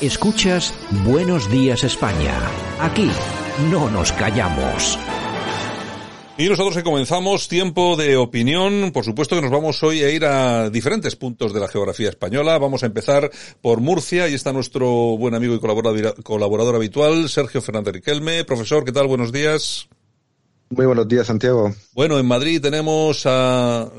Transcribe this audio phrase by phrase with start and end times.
[0.00, 0.74] Escuchas
[1.06, 2.34] Buenos Días España.
[2.80, 3.10] Aquí
[3.70, 4.98] no nos callamos.
[6.36, 10.26] Y nosotros que comenzamos tiempo de opinión, por supuesto que nos vamos hoy a ir
[10.26, 12.58] a diferentes puntos de la geografía española.
[12.58, 13.30] Vamos a empezar
[13.62, 14.86] por Murcia y está nuestro
[15.16, 18.44] buen amigo y colaborador, colaborador habitual, Sergio Fernández Riquelme.
[18.44, 19.06] Profesor, ¿qué tal?
[19.06, 19.88] Buenos días.
[20.68, 21.74] Muy buenos días, Santiago.
[21.94, 23.90] Bueno, en Madrid tenemos a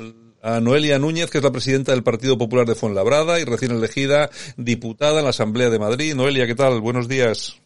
[0.47, 4.29] a Noelia Núñez, que es la presidenta del Partido Popular de Fuenlabrada y recién elegida
[4.55, 6.15] diputada en la Asamblea de Madrid.
[6.15, 6.79] Noelia, ¿qué tal?
[6.79, 7.59] Buenos días.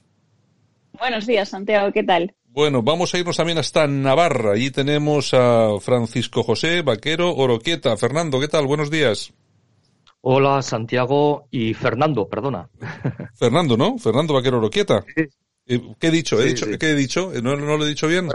[0.97, 2.33] Buenos días, Santiago, ¿qué tal?
[2.47, 4.53] Bueno, vamos a irnos también hasta Navarra.
[4.53, 7.95] Allí tenemos a Francisco José Vaquero Oroquieta.
[7.97, 8.65] Fernando, ¿qué tal?
[8.65, 9.31] Buenos días.
[10.21, 12.67] Hola, Santiago y Fernando, perdona.
[13.35, 13.99] Fernando, ¿no?
[13.99, 15.05] Fernando Vaquero Oroquieta.
[15.15, 16.41] Eh, ¿Qué he dicho?
[16.41, 16.65] ¿He dicho?
[16.79, 17.31] ¿Qué he dicho?
[17.43, 18.27] ¿No, ¿No, lo he dicho bien?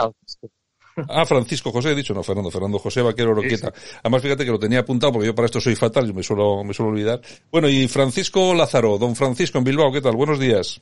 [1.09, 3.73] Ah, Francisco José, he dicho, no, Fernando, Fernando José Vaquero Roqueta.
[4.03, 6.65] Además, fíjate que lo tenía apuntado porque yo para esto soy fatal, yo me suelo,
[6.65, 7.21] me suelo olvidar.
[7.51, 10.17] Bueno, y Francisco Lázaro, don Francisco en Bilbao, ¿qué tal?
[10.17, 10.81] Buenos días.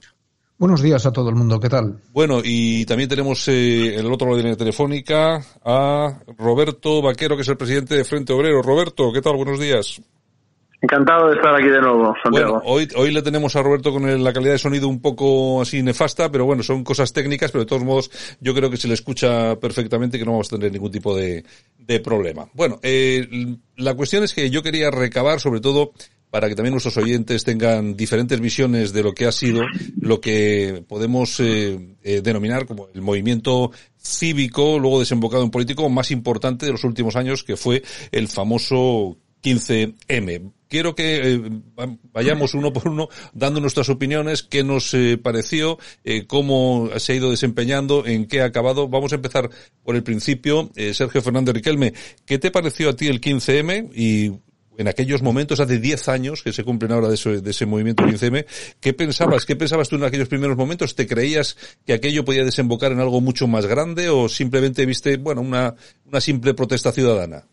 [0.56, 2.00] Buenos días a todo el mundo, ¿qué tal?
[2.12, 7.02] Bueno, y también tenemos eh, en el otro lado de la línea telefónica a Roberto
[7.02, 8.62] Vaquero, que es el presidente de Frente Obrero.
[8.62, 9.36] Roberto, ¿qué tal?
[9.36, 10.00] Buenos días.
[10.84, 12.60] Encantado de estar aquí de nuevo, Santiago.
[12.60, 15.82] Bueno, hoy, hoy le tenemos a Roberto con la calidad de sonido un poco así
[15.82, 18.92] nefasta, pero bueno, son cosas técnicas, pero de todos modos yo creo que se le
[18.92, 21.42] escucha perfectamente que no vamos a tener ningún tipo de,
[21.78, 22.46] de problema.
[22.52, 25.92] Bueno, eh, la cuestión es que yo quería recabar sobre todo
[26.28, 29.62] para que también nuestros oyentes tengan diferentes visiones de lo que ha sido
[29.98, 36.10] lo que podemos eh, eh, denominar como el movimiento cívico, luego desembocado en político, más
[36.10, 41.40] importante de los últimos años, que fue el famoso 15M quiero que eh,
[42.12, 47.14] vayamos uno por uno dando nuestras opiniones, qué nos eh, pareció, eh, cómo se ha
[47.14, 48.88] ido desempeñando, en qué ha acabado.
[48.88, 49.48] Vamos a empezar
[49.84, 50.72] por el principio.
[50.74, 51.94] Sergio Fernández Riquelme,
[52.26, 54.32] ¿qué te pareció a ti el 15M y
[54.76, 58.02] en aquellos momentos, hace 10 años que se cumplen ahora de ese, de ese movimiento
[58.02, 58.44] 15M,
[58.80, 59.46] ¿qué pensabas?
[59.46, 60.96] ¿Qué pensabas tú en aquellos primeros momentos?
[60.96, 65.40] ¿Te creías que aquello podía desembocar en algo mucho más grande o simplemente viste, bueno,
[65.40, 67.46] una, una simple protesta ciudadana?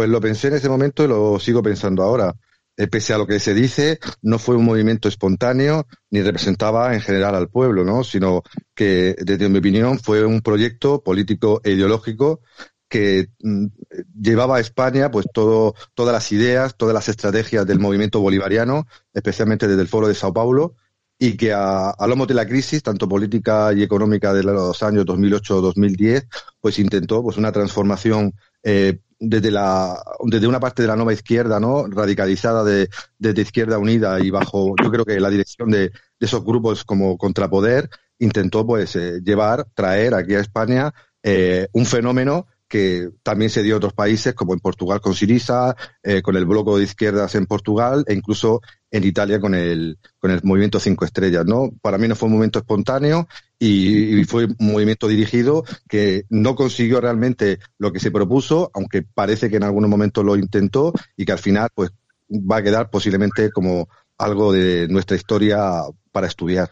[0.00, 2.34] Pues lo pensé en ese momento y lo sigo pensando ahora.
[2.74, 7.02] Eh, pese a lo que se dice, no fue un movimiento espontáneo ni representaba en
[7.02, 8.02] general al pueblo, ¿no?
[8.02, 8.42] Sino
[8.74, 12.40] que, desde mi opinión, fue un proyecto político e ideológico
[12.88, 13.66] que mm,
[14.18, 19.68] llevaba a España pues todo, todas las ideas, todas las estrategias del movimiento bolivariano, especialmente
[19.68, 20.76] desde el Foro de Sao Paulo,
[21.18, 25.04] y que a, a lomo de la crisis, tanto política y económica de los años
[25.04, 26.26] 2008-2010,
[26.58, 31.60] pues intentó pues una transformación eh, desde la desde una parte de la nueva izquierda
[31.60, 32.88] no radicalizada de
[33.18, 37.90] desde izquierda unida y bajo yo creo que la dirección de, esos grupos como contrapoder
[38.18, 40.92] intentó pues eh, llevar traer aquí a España
[41.22, 45.74] eh, un fenómeno que también se dio en otros países, como en Portugal con Siriza,
[46.04, 50.30] eh, con el bloco de izquierdas en Portugal e incluso en Italia con el, con
[50.30, 51.46] el movimiento Cinco Estrellas.
[51.46, 51.70] ¿no?
[51.80, 53.28] Para mí no fue un movimiento espontáneo
[53.58, 59.50] y, fue un movimiento dirigido que no consiguió realmente lo que se propuso, aunque parece
[59.50, 61.90] que en algunos momentos lo intentó y que al final pues
[62.30, 65.58] va a quedar posiblemente como algo de nuestra historia
[66.12, 66.70] para estudiar.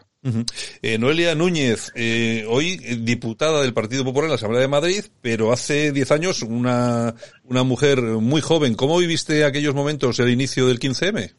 [0.81, 5.53] Eh, Noelia Núñez, eh, hoy diputada del Partido Popular en la Asamblea de Madrid, pero
[5.53, 7.15] hace 10 años una,
[7.45, 8.75] una mujer muy joven.
[8.75, 11.33] ¿Cómo viviste aquellos momentos, el inicio del 15M?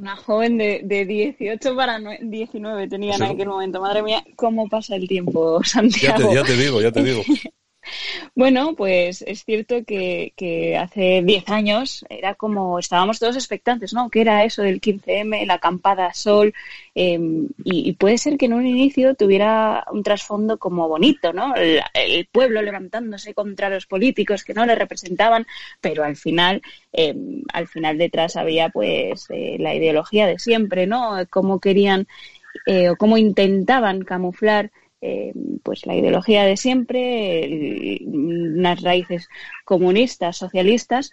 [0.00, 3.82] Una joven de, de 18 para 19 tenía en aquel momento.
[3.82, 6.32] Madre mía, ¿cómo pasa el tiempo, Santiago?
[6.32, 7.22] ya te digo, ya te digo.
[8.34, 14.10] Bueno, pues es cierto que, hace 10 años era como estábamos todos expectantes, ¿no?
[14.10, 16.54] ¿Qué era eso del 15M, la acampada sol?
[16.94, 21.54] Em, y, puede ser que en un inicio tuviera un trasfondo como bonito, ¿no?
[21.56, 25.46] El, pueblo levantándose contra los políticos que no le representaban,
[25.80, 26.62] pero al final,
[26.92, 31.16] em, al final detrás había pues eh, la ideología de siempre, ¿no?
[31.30, 32.06] Cómo querían
[32.66, 39.28] eh, o cómo intentaban camuflar eh, pues la ideología de siempre, unas raíces
[39.64, 41.12] comunistas, socialistas,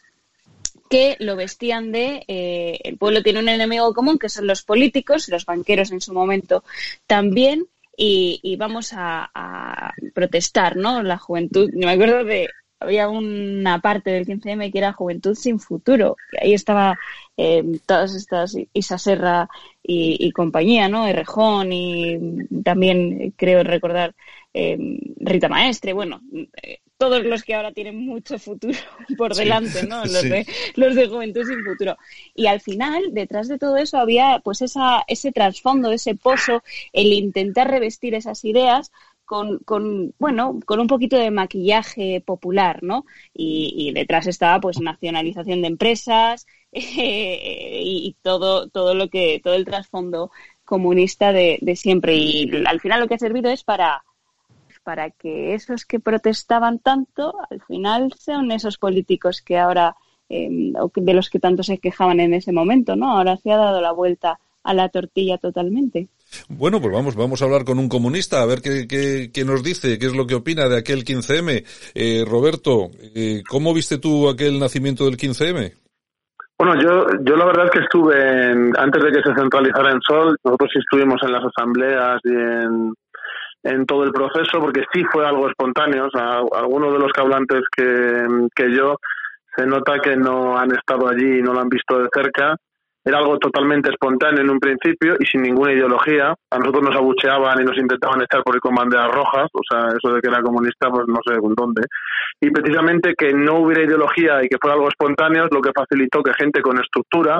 [0.90, 5.28] que lo vestían de eh, el pueblo tiene un enemigo común que son los políticos,
[5.30, 6.64] los banqueros en su momento
[7.08, 7.68] también,
[8.00, 11.02] y, vamos a, protestar, ¿no?
[11.02, 12.48] La juventud, me acuerdo de
[12.80, 16.98] había una parte del 15M que era Juventud sin Futuro, ahí estaba
[17.36, 19.50] eh, todas estas, Isa Serra
[19.82, 21.08] y, compañía, ¿no?
[21.08, 22.20] Errejón y
[22.64, 24.14] también creo recordar
[24.54, 24.78] eh,
[25.18, 26.22] Rita Maestre, bueno,
[26.62, 28.78] eh, todos los que ahora tienen mucho futuro
[29.18, 30.04] por delante, ¿no?
[30.04, 30.46] Los, de,
[30.76, 31.96] los de Juventud sin Futuro.
[32.34, 37.14] Y al final, detrás de todo eso había pues esa, ese trasfondo, ese pozo, el
[37.14, 38.92] intentar revestir esas ideas
[39.28, 43.06] con, con, bueno, con un poquito de maquillaje popular, ¿no?
[43.34, 50.32] Y, detrás estaba, pues, nacionalización de empresas, y, todo, todo lo que, todo el trasfondo
[50.64, 52.16] comunista de, siempre.
[52.16, 54.04] Y al final lo que ha servido es para,
[54.84, 59.96] para que esos que protestaban tanto, al final sean esos políticos que ahora,
[60.30, 63.12] em, de los que tanto se quejaban en ese momento, ¿no?
[63.12, 66.08] Ahora se ha dado la vuelta a la tortilla totalmente.
[66.50, 69.98] Bueno, pues vamos, vamos a hablar con un comunista, a ver qué, qué, nos dice,
[70.00, 71.64] qué es lo que opina de aquel 15M.
[71.96, 75.74] Eh, Roberto, eh, ¿cómo viste tú aquel nacimiento del 15M?
[76.60, 80.36] Bueno, yo, yo la verdad es que estuve, antes de que se centralizara en Sol,
[80.44, 82.94] nosotros sí estuvimos en las asambleas y en,
[83.64, 86.08] en todo el proceso, porque sí fue algo espontáneo.
[86.08, 88.96] O sea, algunos de los que hablantes que, que yo
[89.56, 92.56] se nota que no han estado allí y no lo han visto de cerca
[93.08, 96.36] era algo totalmente espontáneo en un principio y sin ninguna ideología.
[96.52, 99.88] A nosotros nos abucheaban y nos intentaban echar por ir con banderas rojas, o sea,
[99.96, 101.84] eso de que era comunista, pues no sé dónde.
[102.42, 106.22] Y precisamente que no hubiera ideología y que fuera algo espontáneo es lo que facilitó
[106.22, 107.40] que gente con estructura,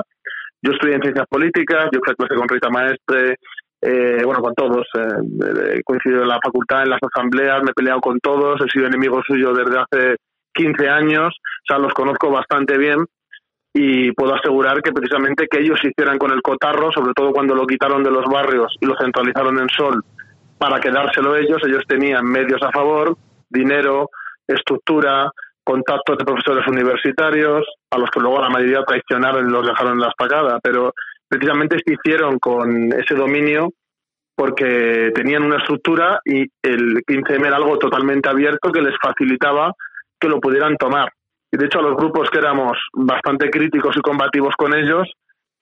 [0.62, 3.36] yo estudié en ciencias políticas, yo fui clase con Rita Maestre,
[3.82, 7.74] eh, bueno, con todos, eh, he coincidido en la facultad, en las asambleas, me he
[7.74, 10.16] peleado con todos, he sido enemigo suyo desde hace
[10.54, 13.04] 15 años, o sea, los conozco bastante bien
[13.72, 17.66] y puedo asegurar que precisamente que ellos hicieran con el cotarro, sobre todo cuando lo
[17.66, 20.02] quitaron de los barrios y lo centralizaron en Sol
[20.58, 23.16] para quedárselo ellos, ellos tenían medios a favor,
[23.48, 24.10] dinero,
[24.46, 25.30] estructura,
[25.62, 30.00] contactos de profesores universitarios, a los que luego la mayoría traicionaron y los dejaron en
[30.00, 30.92] la espacada, pero
[31.28, 33.70] precisamente se hicieron con ese dominio
[34.34, 39.72] porque tenían una estructura y el 15M era algo totalmente abierto que les facilitaba
[40.18, 41.12] que lo pudieran tomar.
[41.50, 45.08] Y de hecho a los grupos que éramos bastante críticos y combativos con ellos,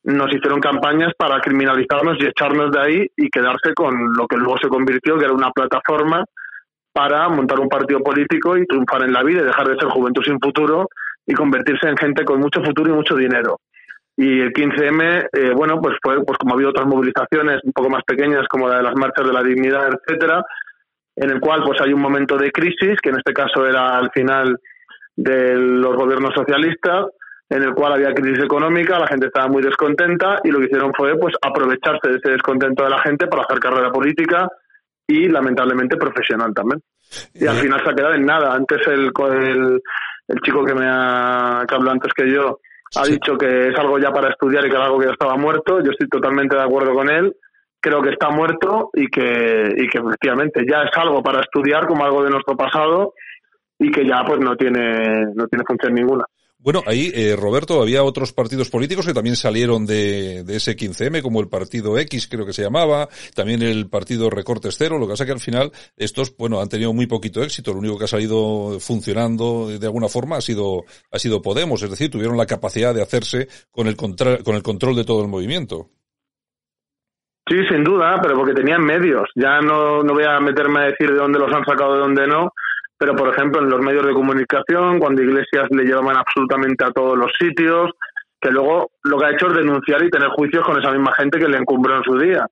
[0.05, 4.57] nos hicieron campañas para criminalizarnos y echarnos de ahí y quedarse con lo que luego
[4.59, 6.25] se convirtió, que era una plataforma
[6.93, 10.23] para montar un partido político y triunfar en la vida y dejar de ser juventud
[10.23, 10.89] sin futuro
[11.27, 13.59] y convertirse en gente con mucho futuro y mucho dinero.
[14.17, 17.91] Y el 15M, eh, bueno, pues fue, pues como ha habido otras movilizaciones un poco
[17.91, 20.43] más pequeñas, como la de las marchas de la dignidad, etcétera,
[21.17, 24.11] en el cual pues hay un momento de crisis, que en este caso era al
[24.13, 24.57] final
[25.17, 27.07] de los gobiernos socialistas,
[27.49, 30.93] en el cual había crisis económica, la gente estaba muy descontenta y lo que hicieron
[30.95, 34.49] fue pues aprovecharse de ese descontento de la gente para hacer carrera política
[35.07, 36.83] y lamentablemente profesional también.
[37.35, 38.53] Y al final se ha quedado en nada.
[38.53, 39.81] Antes el, el,
[40.29, 42.59] el chico que me ha que habló antes que yo
[42.97, 45.37] ha dicho que es algo ya para estudiar y que era algo que ya estaba
[45.37, 45.81] muerto.
[45.83, 47.37] Yo estoy totalmente de acuerdo con él.
[47.81, 52.05] Creo que está muerto y que, y que efectivamente ya es algo para estudiar como
[52.05, 53.15] algo de nuestro pasado
[53.79, 56.25] y que ya pues no tiene, no tiene función ninguna.
[56.67, 61.23] Bueno, ahí, eh, Roberto, había otros partidos políticos que también salieron de, de, ese 15M,
[61.23, 65.13] como el Partido X, creo que se llamaba, también el Partido Recortes Cero, lo que
[65.13, 68.09] pasa que al final estos, bueno, han tenido muy poquito éxito, lo único que ha
[68.09, 70.83] salido funcionando de alguna forma ha sido,
[71.13, 74.63] ha sido Podemos, es decir, tuvieron la capacidad de hacerse con el, contra, con el
[74.65, 75.91] control de todo el movimiento.
[77.49, 79.29] Sí, sin duda, pero porque tenían medios.
[79.37, 82.27] Ya no, no voy a meterme a decir de dónde los han sacado, de dónde
[82.27, 82.51] no,
[82.99, 87.17] pero por ejemplo en los medios de comunicación, cuando Iglesias le llevaban absolutamente a todos
[87.17, 87.91] los sitios,
[88.41, 91.39] que luego lo que ha hecho es denunciar y tener juicios con esa misma gente
[91.39, 92.47] que le encumbró en su día.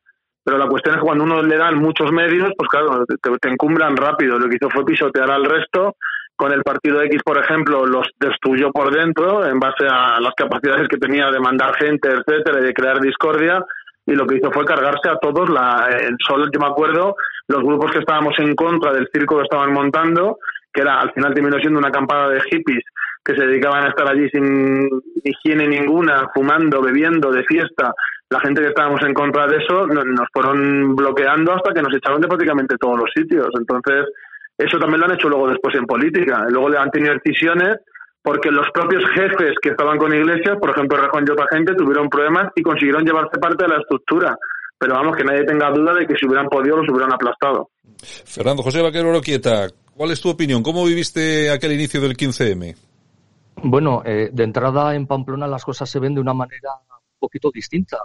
[0.44, 3.96] Pero la cuestión es que cuando uno le dan muchos medios, pues claro, te, encumbran
[3.96, 4.38] rápido.
[4.38, 5.96] Lo que hizo fue pisotear al resto.
[6.36, 10.88] Con el partido X, por ejemplo, los destruyó por dentro en base a las capacidades
[10.88, 13.64] que tenía de mandar gente, etcétera, y de crear discordia
[14.06, 15.48] y lo que hizo fue cargarse a todos.
[15.48, 17.16] La, el Sol, yo me acuerdo,
[17.48, 20.38] los grupos que estábamos en contra del circo que estaban montando,
[20.72, 22.84] que era al final terminó siendo una acampada de hippies
[23.24, 24.88] que se dedicaban a estar allí sin
[25.24, 27.94] higiene ninguna, fumando, bebiendo, de fiesta.
[28.28, 32.20] La gente que estábamos en contra de eso nos fueron bloqueando hasta que nos echaron
[32.20, 33.48] de prácticamente todos los sitios.
[33.58, 34.06] Entonces,
[34.58, 36.44] eso también lo han hecho luego después en política.
[36.50, 37.78] Luego han tenido decisiones
[38.24, 42.08] porque los propios jefes que estaban con Iglesias, por ejemplo Rejón y otra gente, tuvieron
[42.08, 44.34] problemas y consiguieron llevarse parte de la estructura.
[44.78, 47.68] Pero vamos, que nadie tenga duda de que si hubieran podido los hubieran aplastado.
[48.24, 50.62] Fernando José Vaquero Loquieta, ¿cuál es tu opinión?
[50.62, 52.74] ¿Cómo viviste aquel inicio del 15M?
[53.62, 57.50] Bueno, eh, de entrada en Pamplona las cosas se ven de una manera un poquito
[57.52, 57.98] distinta,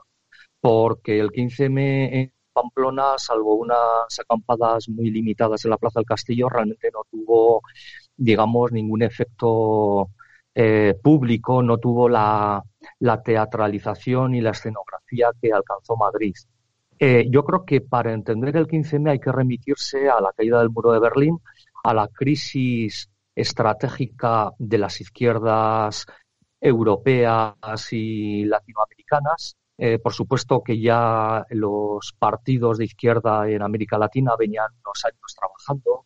[0.60, 6.50] porque el 15M en Pamplona, salvo unas acampadas muy limitadas en la Plaza del Castillo,
[6.50, 7.62] realmente no tuvo
[8.20, 10.10] digamos, ningún efecto
[10.54, 12.64] eh, público, no tuvo la,
[13.24, 16.36] teatralización y la escenografía que alcanzó Madrid.
[17.00, 20.70] Eh, yo creo que para entender el 15M hay que remitirse a la caída del
[20.70, 21.40] muro de Berlín,
[21.84, 26.06] a la crisis estratégica de las izquierdas
[26.60, 27.56] europeas
[27.92, 29.56] y latinoamericanas.
[29.78, 35.36] Eh, por supuesto que ya los partidos de izquierda en América Latina venían unos años
[35.40, 36.06] trabajando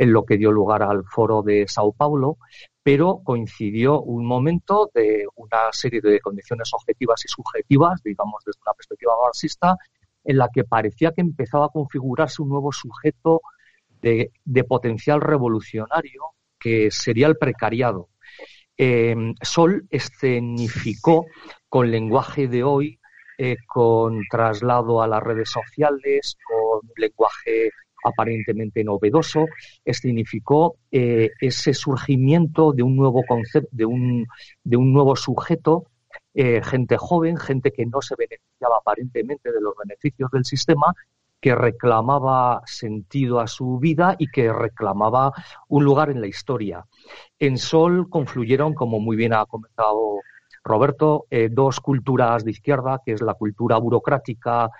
[0.00, 2.38] en lo que dio lugar al foro de Sao Paulo,
[2.82, 8.72] pero coincidió un momento de una serie de condiciones objetivas y subjetivas, digamos desde una
[8.72, 9.76] perspectiva marxista,
[10.24, 13.42] en la que parecía que empezaba a configurarse un nuevo sujeto
[14.00, 14.32] de,
[14.66, 16.22] potencial revolucionario
[16.58, 18.08] que sería el precariado.
[18.78, 21.26] Eh, Sol escenificó
[21.68, 22.98] con lenguaje de hoy,
[23.36, 27.70] eh, con traslado a las redes sociales, con lenguaje
[28.04, 29.46] aparentemente novedoso,
[29.84, 34.26] significó eh, ese surgimiento de un nuevo concepto, de un,
[34.64, 35.86] de un nuevo sujeto,
[36.34, 40.94] eh, gente joven, gente que no se beneficiaba aparentemente de los beneficios del sistema,
[41.40, 45.32] que reclamaba sentido a su vida y que reclamaba
[45.68, 46.84] un lugar en la historia.
[47.38, 50.20] En Sol confluyeron, como muy bien ha comentado
[50.62, 54.70] Roberto, eh, dos culturas de izquierda, que es la cultura burocrática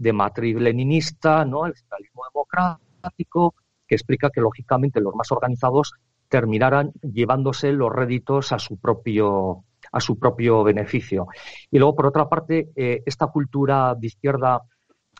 [0.00, 1.66] de matriz leninista, ¿no?
[1.66, 3.54] el socialismo democrático,
[3.86, 5.92] que explica que lógicamente los más organizados
[6.28, 11.26] terminarán llevándose los réditos a su propio a su propio beneficio.
[11.70, 14.60] Y luego, por otra parte, eh, esta cultura de izquierda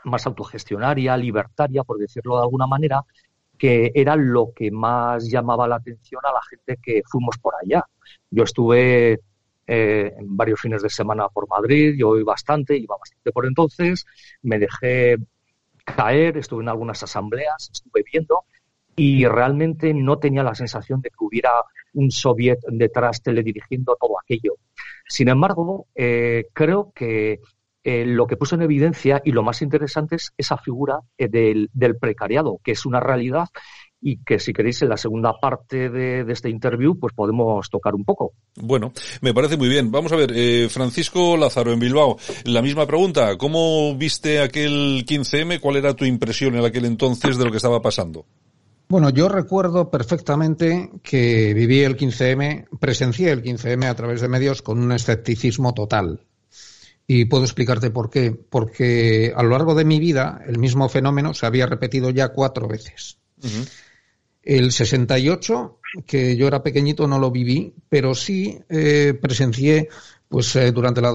[0.04, 3.02] más autogestionaria, libertaria, por decirlo de alguna manera,
[3.58, 7.84] que era lo que más llamaba la atención a la gente que fuimos por allá.
[8.30, 9.20] Yo estuve
[9.72, 14.04] eh, en varios fines de semana por Madrid, yo iba bastante, iba bastante por entonces,
[14.42, 15.16] me dejé
[15.84, 18.42] caer, estuve en algunas asambleas, estuve viendo
[18.96, 21.52] y realmente no tenía la sensación de que hubiera
[21.94, 24.56] un soviet detrás teledirigiendo todo aquello.
[25.08, 27.38] Sin embargo, eh, creo que
[27.84, 31.96] eh, lo que puso en evidencia y lo más interesante es esa figura del, del,
[31.96, 33.46] precariado, que es una realidad
[34.00, 38.04] y que si queréis en la segunda parte de, este interview pues podemos tocar un
[38.04, 38.32] poco.
[38.56, 39.90] Bueno, me parece muy bien.
[39.90, 45.60] Vamos a ver, eh, Francisco Lázaro en Bilbao, la misma pregunta, ¿cómo viste aquel 15M?
[45.60, 48.24] ¿Cuál era tu impresión en aquel entonces de lo que estaba pasando?
[48.90, 54.62] Bueno, yo recuerdo perfectamente que viví el 15M, presencié el 15M a través de medios
[54.62, 56.26] con un escepticismo total.
[57.06, 58.32] Y puedo explicarte por qué.
[58.32, 62.66] Porque a lo largo de mi vida el mismo fenómeno se había repetido ya cuatro
[62.66, 63.18] veces.
[64.42, 69.88] El 68, que yo era pequeñito, no lo viví, pero sí eh, presencié
[70.30, 71.08] pues eh, durante la,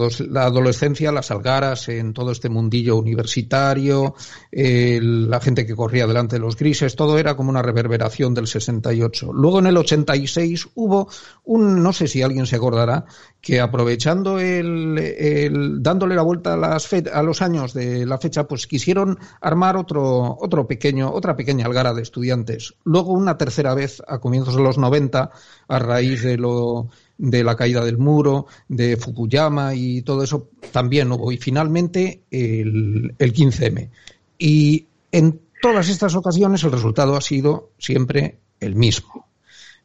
[0.43, 4.13] adolescencia las algaras en todo este mundillo universitario,
[4.51, 9.31] la gente que corría delante de los grises, todo era como una reverberación del 68.
[9.31, 11.07] Luego en el 86 hubo
[11.45, 13.05] un, no sé si alguien se acordará,
[13.39, 18.67] que aprovechando el, dándole la vuelta a, las a los años de la fecha, pues
[18.67, 22.73] quisieron armar otro, otro pequeño, otra pequeña algara de estudiantes.
[22.83, 25.31] Luego una tercera vez a comienzos de los 90,
[25.69, 31.11] a raíz de lo de la caída del muro, de Fukuyama y todo eso también
[31.11, 31.31] hubo.
[31.31, 33.89] Y finalmente el, el 15M.
[34.37, 39.25] Y en todas estas ocasiones el resultado ha sido siempre el mismo.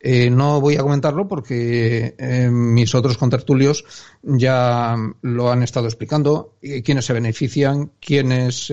[0.02, 3.84] Eh, no voy a comentarlo porque eh, mis otros contertulios
[4.22, 8.72] ya lo han estado explicando, eh, quiénes se benefician, quiénes,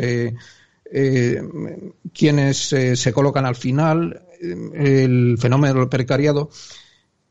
[2.13, 6.49] quiénes se colocan al final, el fenómeno del precariado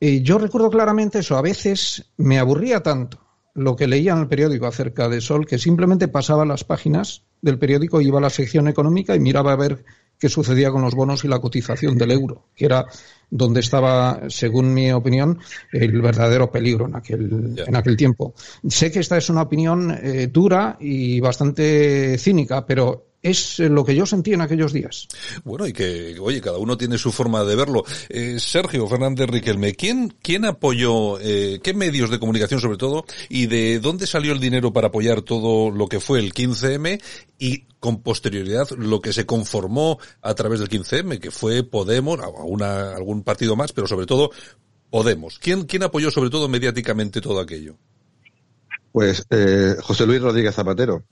[0.00, 1.36] yo recuerdo claramente eso.
[1.36, 3.18] A veces me aburría tanto
[3.54, 7.58] lo que leía en el periódico acerca de Sol que simplemente pasaba las páginas del
[7.58, 9.84] periódico, iba a la sección económica y miraba a ver
[10.18, 12.86] qué sucedía con los bonos y la cotización del euro, que era
[13.30, 15.38] donde estaba, según mi opinión,
[15.72, 18.34] el verdadero peligro en aquel, en aquel tiempo.
[18.68, 23.96] Sé que esta es una opinión eh, dura y bastante cínica, pero es lo que
[23.96, 25.08] yo sentí en aquellos días.
[25.44, 27.84] Bueno, y que, oye, cada uno tiene su forma de verlo.
[28.08, 33.46] Eh, Sergio Fernández Riquelme, ¿quién, quién apoyó, eh, qué medios de comunicación sobre todo, y
[33.46, 37.02] de dónde salió el dinero para apoyar todo lo que fue el 15M
[37.38, 42.94] y con posterioridad lo que se conformó a través del 15M, que fue Podemos, una,
[42.94, 44.30] algún partido más, pero sobre todo
[44.88, 45.40] Podemos.
[45.40, 47.76] ¿Quién, quién apoyó sobre todo mediáticamente todo aquello?
[48.92, 51.04] Pues eh, José Luis Rodríguez Zapatero.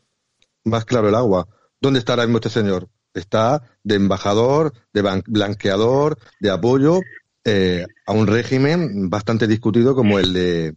[0.63, 1.47] Más claro el agua
[1.85, 2.89] ¿Dónde está ahora mismo este señor?
[3.13, 7.03] Está de embajador, de blanqueador, de apoyo
[7.45, 10.77] eh, a un régimen bastante discutido como el de,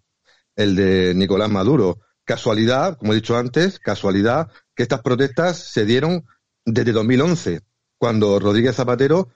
[0.58, 2.00] el de Nicolás Maduro.
[2.26, 6.26] Casualidad, como he dicho antes, casualidad que estas protestas se dieron
[6.66, 7.62] desde 2011,
[7.98, 9.30] cuando Rodríguez Zapatero,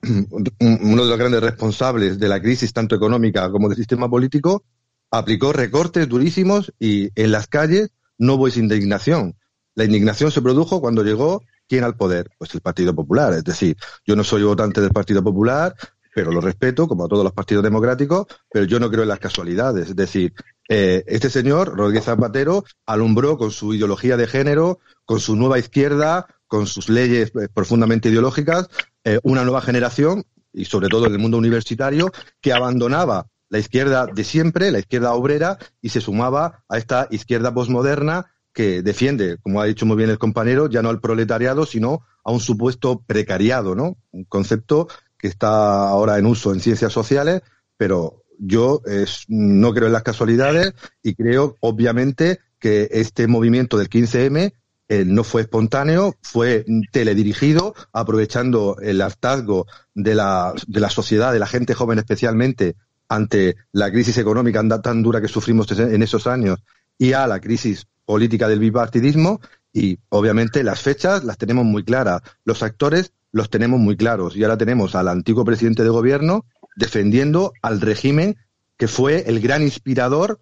[0.60, 4.64] uno de los grandes responsables de la crisis tanto económica como del sistema político,
[5.10, 9.34] aplicó recortes durísimos y en las calles no hubo indignación.
[9.76, 13.34] La indignación se produjo cuando llegó quién al poder, pues el Partido Popular.
[13.34, 15.76] Es decir, yo no soy votante del Partido Popular,
[16.14, 19.18] pero lo respeto, como a todos los partidos democráticos, pero yo no creo en las
[19.18, 19.90] casualidades.
[19.90, 20.32] Es decir,
[20.66, 26.26] eh, este señor, Rodríguez Zapatero, alumbró con su ideología de género, con su nueva izquierda,
[26.46, 28.70] con sus leyes eh, profundamente ideológicas,
[29.04, 34.06] eh, una nueva generación y sobre todo en el mundo universitario, que abandonaba la izquierda
[34.06, 39.60] de siempre, la izquierda obrera, y se sumaba a esta izquierda posmoderna que defiende, como
[39.60, 43.74] ha dicho muy bien el compañero, ya no al proletariado, sino a un supuesto precariado,
[43.74, 43.98] ¿no?
[44.12, 47.42] Un concepto que está ahora en uso en ciencias sociales,
[47.76, 48.80] pero yo
[49.28, 50.72] no creo en las casualidades
[51.02, 54.54] y creo, obviamente, que este movimiento del 15M
[54.88, 61.40] eh, no fue espontáneo, fue teledirigido, aprovechando el hartazgo de la, de la sociedad, de
[61.40, 66.58] la gente joven especialmente, ante la crisis económica tan dura que sufrimos en esos años
[66.96, 69.40] y a la crisis política del bipartidismo.
[69.72, 74.34] Y obviamente las fechas las tenemos muy claras, los actores los tenemos muy claros.
[74.34, 76.46] Y ahora tenemos al antiguo presidente de gobierno
[76.76, 78.36] defendiendo al régimen
[78.78, 80.40] que fue el gran inspirador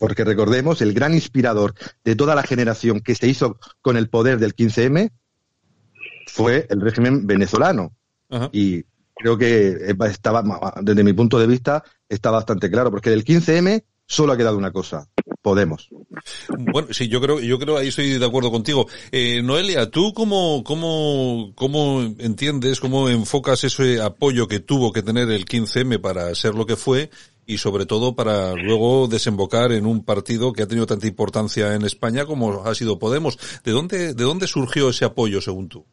[0.00, 1.74] porque recordemos, el gran inspirador
[2.04, 5.10] de toda la generación que se hizo con el poder del 15M
[6.26, 7.92] fue el régimen venezolano.
[8.50, 10.42] Y creo que estaba,
[10.80, 14.72] desde mi punto de vista, está bastante claro, porque del 15M solo ha quedado una
[14.72, 15.06] cosa,
[15.42, 15.88] Podemos.
[16.48, 18.86] Bueno, sí, yo creo, yo creo ahí estoy de acuerdo contigo.
[19.10, 25.30] Eh, Noelia, ¿tú cómo, cómo, cómo entiendes, cómo enfocas ese apoyo que tuvo que tener
[25.30, 27.10] el 15M para ser lo que fue
[27.46, 31.82] y sobre todo para luego desembocar en un partido que ha tenido tanta importancia en
[31.82, 33.38] España como ha sido Podemos.
[33.64, 35.86] ¿De dónde, de dónde surgió ese apoyo según tú?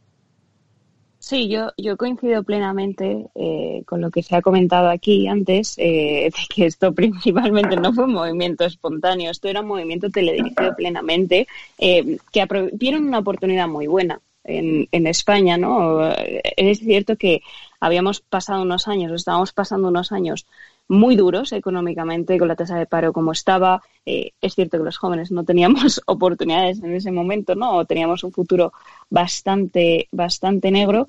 [1.27, 6.31] Sí, yo, yo coincido plenamente eh, con lo que se ha comentado aquí antes, eh,
[6.33, 11.45] de que esto principalmente no fue un movimiento espontáneo, esto era un movimiento teledirigido plenamente,
[11.79, 16.09] eh, que vieron una oportunidad muy buena en, en España, ¿no?
[16.13, 17.41] Es cierto que
[17.81, 20.45] habíamos pasado unos años, estábamos pasando unos años
[20.87, 23.81] muy duros económicamente, con la tasa de paro como estaba.
[24.05, 27.85] Eh, es cierto que los jóvenes no teníamos oportunidades en ese momento, ¿no?
[27.85, 28.73] teníamos un futuro
[29.09, 31.07] bastante, bastante negro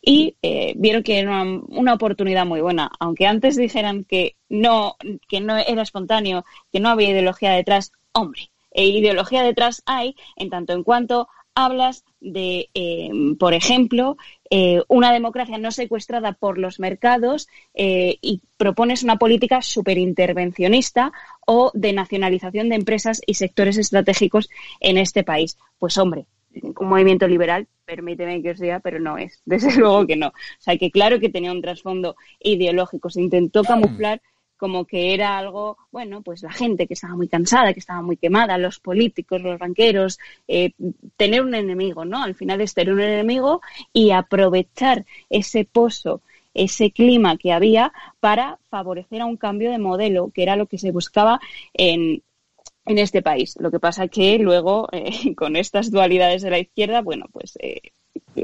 [0.00, 2.90] y eh, vieron que era una, oportunidad muy buena.
[3.00, 4.96] Aunque antes dijeran que no,
[5.28, 10.50] que no era espontáneo, que no había ideología detrás, hombre, e ideología detrás hay en
[10.50, 14.16] tanto en cuanto hablas de, eh, por ejemplo,
[14.50, 21.12] eh, una democracia no secuestrada por los mercados eh, y propones una política superintervencionista
[21.46, 24.48] o de nacionalización de empresas y sectores estratégicos
[24.80, 25.58] en este país.
[25.78, 26.26] Pues hombre,
[26.62, 30.28] un movimiento liberal, permíteme que os diga, pero no es, desde luego que no.
[30.28, 34.22] O sea, que claro que tenía un trasfondo ideológico, se intentó camuflar
[34.58, 38.16] como que era algo, bueno, pues la gente que estaba muy cansada, que estaba muy
[38.16, 40.72] quemada, los políticos, los banqueros, eh,
[41.16, 42.22] tener un enemigo, ¿no?
[42.22, 46.20] Al final es tener un enemigo y aprovechar ese pozo,
[46.52, 50.78] ese clima que había para favorecer a un cambio de modelo, que era lo que
[50.78, 51.40] se buscaba
[51.72, 52.22] en,
[52.84, 53.56] en este país.
[53.60, 57.92] Lo que pasa que luego, eh, con estas dualidades de la izquierda, bueno, pues eh,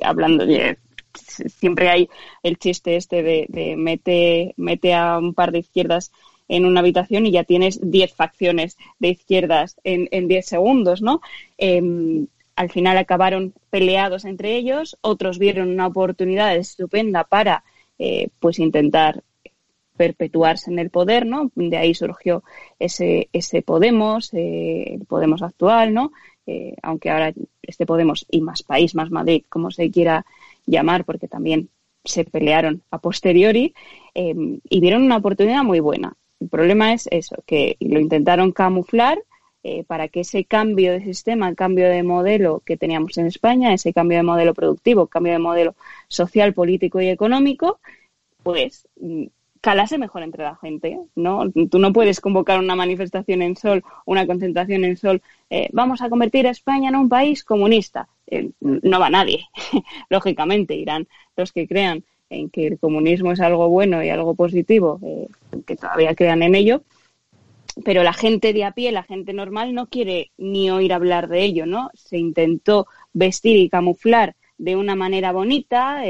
[0.02, 0.78] hablando de
[1.14, 2.08] siempre hay
[2.42, 6.12] el chiste este de, mete, mete a un par de izquierdas
[6.48, 11.20] en una habitación y ya tienes 10 facciones de izquierdas en 10 segundos, ¿no?
[11.56, 17.64] Em, al final acabaron peleados entre ellos, otros vieron una oportunidad estupenda para
[17.98, 19.22] eh, pues intentar
[19.96, 21.50] perpetuarse en el poder, ¿no?
[21.54, 22.42] De ahí surgió
[22.78, 26.12] ese, ese Podemos, eh, el Podemos actual, ¿no?
[26.46, 30.26] Eh, aunque ahora este Podemos y más país, más Madrid, como se quiera
[30.66, 31.68] llamar, porque también
[32.04, 33.74] se pelearon a posteriori
[34.14, 36.16] em, y vieron una oportunidad muy buena.
[36.40, 39.18] El problema es eso, que lo intentaron camuflar
[39.62, 43.72] eh, para que ese cambio de sistema, el cambio de modelo que teníamos en España,
[43.72, 45.74] ese cambio de modelo productivo, cambio de modelo
[46.08, 47.80] social, político y económico,
[48.42, 49.24] pues mm,
[49.64, 51.50] calase mejor entre la gente, ¿no?
[51.70, 56.10] Tú no puedes convocar una manifestación en Sol, una concentración en Sol, eh, vamos a
[56.10, 58.06] convertir a España en un país comunista.
[58.26, 59.46] Eh, no va nadie,
[60.10, 65.00] lógicamente, irán los que crean en que el comunismo es algo bueno y algo positivo,
[65.02, 65.28] eh,
[65.66, 66.82] que todavía crean en ello,
[67.86, 71.42] pero la gente de a pie, la gente normal, no quiere ni oír hablar de
[71.42, 71.90] ello, ¿no?
[71.94, 76.02] Se intentó vestir y camuflar de una manera bonita,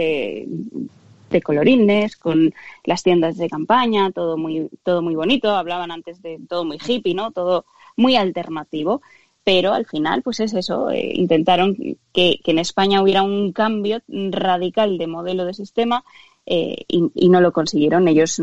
[1.34, 5.50] de colorines, con las tiendas de campaña, todo muy, todo muy bonito.
[5.50, 7.32] Hablaban antes de todo muy hippie, ¿no?
[7.32, 7.66] Todo
[7.96, 9.02] muy alternativo.
[9.44, 11.76] Pero al final, pues es eso, eh, intentaron
[12.14, 16.02] que, en España hubiera un cambio radical de modelo de sistema
[16.46, 18.08] eh, y, no lo consiguieron.
[18.08, 18.42] Ellos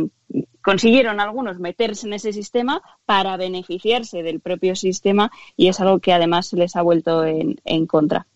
[0.62, 6.14] consiguieron algunos meterse en ese sistema para beneficiarse del propio sistema y es algo que
[6.14, 8.28] además les ha vuelto en, en contra.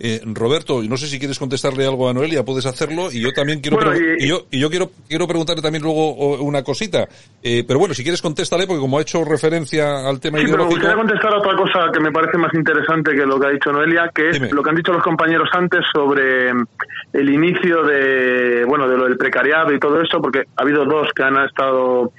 [0.00, 3.60] Eh, Roberto, no sé si quieres contestarle algo a Noelia, puedes hacerlo y yo también
[3.60, 7.06] quiero Bueno, y- y, yo y yo quiero quiero preguntarle también luego una cosita.
[7.42, 10.64] Eh, pero bueno, si quieres contéstale porque como ha hecho referencia al tema Sí, pero
[10.64, 10.74] me ideológico.
[10.74, 14.10] gustaría contestar otra cosa que me parece más interesante que lo que ha dicho Noelia,
[14.12, 14.50] que es Dime.
[14.50, 16.64] lo que han dicho los compañeros antes sobre mm,
[17.12, 21.08] el inicio de, bueno, de lo del precariado y todo eso, porque ha habido dos
[21.14, 22.12] que han estado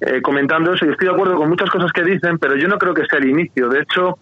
[0.00, 2.76] eh, comentando eso y estoy de acuerdo con muchas cosas que dicen, pero yo no
[2.76, 3.68] creo que sea el inicio.
[3.68, 4.18] De hecho,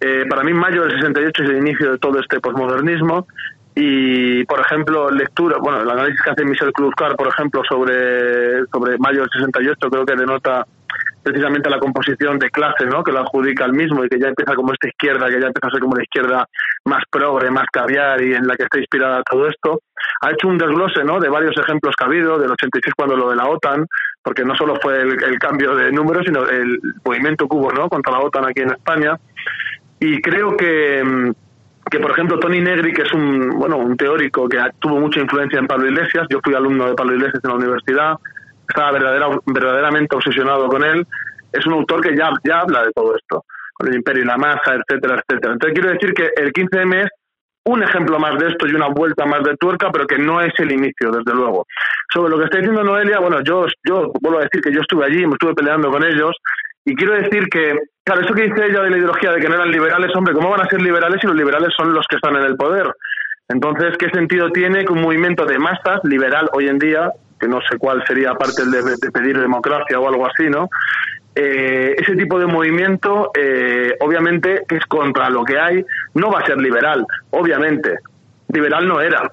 [0.00, 3.26] eh, para mí mayo del 68 es el inicio de todo este posmodernismo
[3.74, 8.98] y, por ejemplo, lectura, bueno, el análisis que hace Michel Kluskar, por ejemplo, sobre, sobre
[8.98, 10.66] mayo del 68 creo que denota
[11.22, 13.04] precisamente la composición de clase, ¿no?
[13.04, 15.68] Que lo adjudica al mismo y que ya empieza como esta izquierda, que ya empieza
[15.68, 16.48] a ser como la izquierda
[16.84, 19.80] más progre, más caviar y en la que está inspirada todo esto.
[20.22, 21.20] Ha hecho un desglose, ¿no?
[21.20, 23.86] De varios ejemplos que ha habido, del 86 cuando lo de la OTAN,
[24.22, 27.88] porque no solo fue el, el cambio de números, sino el movimiento hubo, ¿no?
[27.88, 29.18] Contra la OTAN aquí en España.
[30.00, 31.30] Y creo que, mm,
[31.90, 35.58] que por ejemplo, Tony Negri, que es un, bueno, un teórico que tuvo mucha influencia
[35.58, 38.14] en Pablo Iglesias, yo fui alumno de Pablo Iglesias en la universidad,
[38.66, 41.06] estaba verdadera, verdaderamente obsesionado con él,
[41.52, 44.38] es un autor que ya, ya habla de todo esto, con el imperio y la
[44.38, 45.52] masa, etcétera, etcétera.
[45.52, 47.10] Entonces quiero decir que el 15M es
[47.64, 50.52] un ejemplo más de esto y una vuelta más de tuerca, pero que no es
[50.58, 51.66] el inicio, desde luego.
[52.12, 55.04] Sobre lo que está diciendo Noelia, bueno, yo, yo vuelvo a decir que yo estuve
[55.04, 56.36] allí, me estuve peleando con ellos,
[56.84, 59.54] y quiero decir que, claro, eso que dice ella de la ideología de que no
[59.54, 62.36] eran liberales, hombre, ¿cómo van a ser liberales si los liberales son los que están
[62.36, 62.86] en el poder?
[63.48, 67.60] Entonces, ¿qué sentido tiene que un movimiento de masas liberal hoy en día, que no
[67.68, 70.68] sé cuál sería aparte el de, de pedir democracia o algo así, ¿no?
[71.34, 76.40] Eh, ese tipo de movimiento, eh, obviamente, que es contra lo que hay, no va
[76.40, 77.98] a ser liberal, obviamente.
[78.52, 79.30] Liberal no era.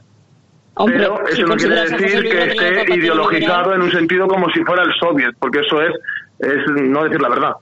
[0.76, 4.48] Hombre, Pero si eso no quiere decir que esté ideologizado liberal, en un sentido como
[4.52, 5.92] si fuera el soviet, porque eso es,
[6.40, 7.54] es no decir la verdad.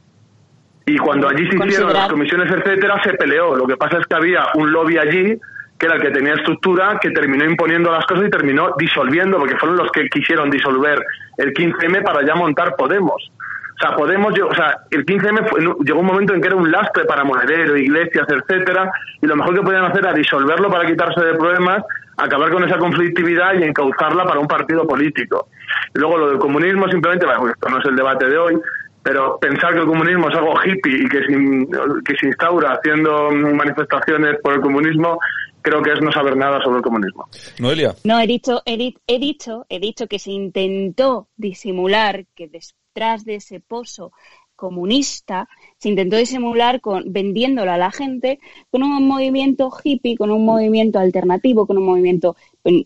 [0.86, 3.56] Y cuando allí se hicieron las comisiones, etcétera, se peleó.
[3.56, 5.40] Lo que pasa es que había un lobby allí
[5.78, 9.58] que era el que tenía estructura, que terminó imponiendo las cosas y terminó disolviendo, porque
[9.58, 11.04] fueron los que quisieron disolver
[11.38, 13.32] el 15M para ya montar Podemos.
[13.76, 16.72] O sea, Podemos, o sea, el 15M fue- llegó un momento en que era un
[16.72, 18.90] lastre para Monedero, iglesias, etcétera,
[19.22, 21.84] y lo mejor que podían hacer era disolverlo para quitarse de problemas,
[22.17, 25.49] acabar con esa conflictividad y encauzarla para un partido político.
[25.93, 28.60] Y luego lo del comunismo simplemente, bueno, esto no es el debate de hoy,
[29.04, 31.69] pero pensar que el comunismo es algo hippie y que se, in-
[32.06, 35.19] que se instaura haciendo manifestaciones por el comunismo,
[35.62, 37.28] creo que es no saber nada sobre el comunismo.
[37.60, 37.93] Noelia.
[38.04, 43.25] No, he dicho, he, di- he dicho, he dicho que se intentó disimular que detrás
[43.25, 44.12] de ese pozo
[44.56, 48.39] comunista se intentó disimular con vendiéndolo a la gente
[48.72, 52.36] con un movimiento hippie, con un movimiento alternativo, con un movimiento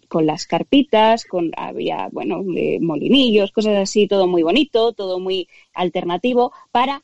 [0.07, 2.43] con, las carpitas, con había bueno
[2.81, 7.03] molinillos, cosas así, todo muy bonito, todo muy alternativo para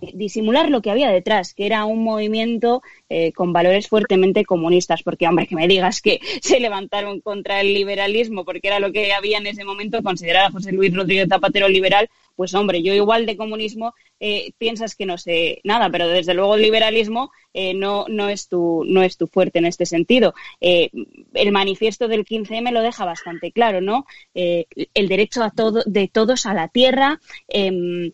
[0.00, 5.02] eh, disimular lo que había detrás, que era un movimiento eh, con valores fuertemente comunistas,
[5.02, 9.12] porque hombre, que me digas que se levantaron contra el liberalismo, porque era lo que
[9.12, 13.26] había en ese momento, considerar a José Luis Rodríguez Zapatero liberal, pues hombre, yo igual
[13.26, 18.06] de comunismo eh, piensas que no sé nada, pero desde luego el liberalismo eh, no,
[18.08, 20.34] no, es tu, no es tu fuerte en este sentido.
[20.60, 20.90] Eh,
[21.34, 24.06] el manifiesto del 15M lo deja bastante claro, ¿no?
[24.34, 28.12] El derecho a todo, de todos a la tierra, em,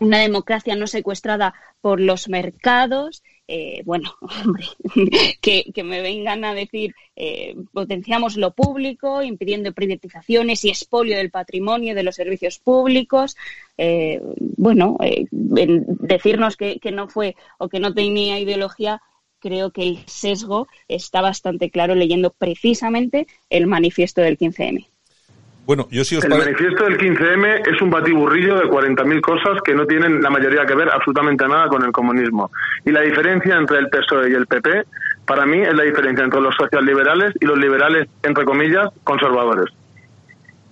[0.00, 3.22] una democracia no secuestrada por los mercados.
[3.50, 4.66] Eh, bueno, hombre,
[5.40, 11.30] que, que, me vengan a decir eh, potenciamos lo público, impidiendo privatizaciones y expolio del
[11.30, 13.38] patrimonio de los servicios públicos.
[13.78, 14.20] Eh,
[14.58, 14.98] bueno,
[15.30, 19.00] decirnos que, que no fue o que no tenía ideología
[19.40, 24.88] creo que el sesgo está bastante claro leyendo precisamente el manifiesto del 15M.
[25.68, 29.74] Bueno, yo sí os El manifiesto del 15M es un batiburrillo de 40.000 cosas que
[29.74, 32.50] no tienen la mayoría que ver absolutamente nada con el comunismo.
[32.86, 34.84] Y la diferencia entre el PSOE y el PP,
[35.26, 39.66] para mí, es la diferencia entre los socialliberales y los liberales, entre comillas, conservadores.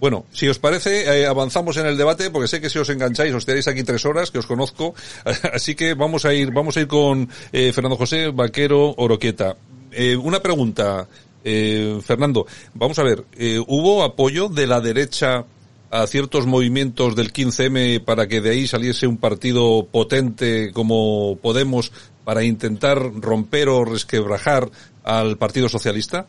[0.01, 3.35] Bueno, si os parece, eh, avanzamos en el debate, porque sé que si os engancháis
[3.35, 4.95] os quedaréis aquí tres horas, que os conozco.
[5.53, 9.57] Así que vamos a ir, vamos a ir con eh, Fernando José Vaquero Oroqueta.
[9.93, 11.07] Eh, una pregunta,
[11.49, 12.45] eh, Fernando.
[12.75, 15.45] Vamos a ver, eh, ¿hubo apoyo de la derecha
[15.93, 21.93] a ciertos movimientos del 15M para que de ahí saliese un partido potente como Podemos
[22.25, 24.69] para intentar romper o resquebrajar
[25.05, 26.27] al Partido Socialista?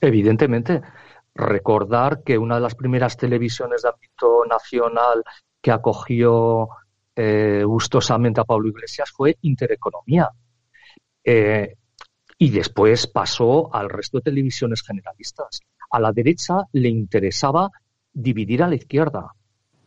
[0.00, 0.82] Evidentemente.
[1.36, 5.22] Recordar que una de las primeras televisiones de ámbito nacional
[5.62, 6.68] que acogió
[7.14, 10.28] eh, gustosamente a Pablo Iglesias fue Intereconomía.
[12.38, 15.60] Y después pasó al resto de televisiones generalistas.
[15.90, 17.70] A la derecha le interesaba
[18.12, 19.32] dividir a la izquierda,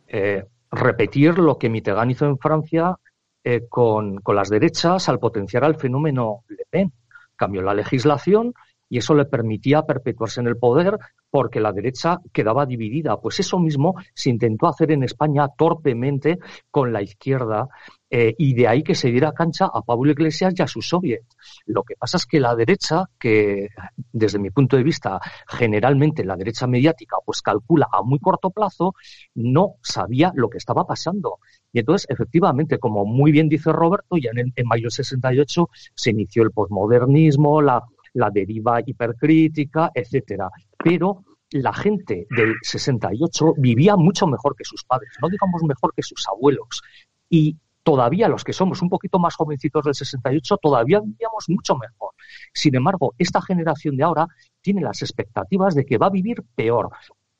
[0.06, 2.96] eh, repetir lo que Mitterrand hizo en Francia
[3.44, 6.92] eh, con, con, las derechas al potenciar al fenómeno Le Pen.
[7.36, 8.52] cambió la legislación
[8.90, 10.98] y eso le permitía perpetuarse en el poder
[11.30, 13.18] porque la derecha quedaba dividida.
[13.20, 16.38] Pues eso mismo se intentó hacer en España torpemente
[16.70, 17.68] con la izquierda
[18.10, 21.24] eh, y de ahí que se diera cancha a Pablo Iglesias y a su soviet.
[21.66, 23.68] Lo que pasa es que la derecha, que
[24.12, 28.94] desde mi punto de vista generalmente la derecha mediática pues calcula a muy corto plazo,
[29.34, 31.38] no sabía lo que estaba pasando.
[31.72, 36.10] Y entonces, efectivamente, como muy bien dice Roberto, ya en, en mayo del 68 se
[36.10, 37.82] inició el posmodernismo, la
[38.14, 40.50] la deriva hipercrítica, etcétera.
[40.76, 46.02] Pero la gente del 68 vivía mucho mejor que sus padres, no digamos mejor que
[46.02, 46.82] sus abuelos.
[47.30, 47.56] Y
[47.88, 52.10] todavía los que somos un poquito más jovencitos del 68 todavía vivíamos mucho mejor.
[52.52, 54.26] Sin embargo, esta generación de ahora
[54.60, 56.90] tiene las expectativas de que va a vivir peor.